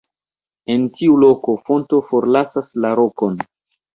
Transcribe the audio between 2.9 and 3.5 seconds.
rokon.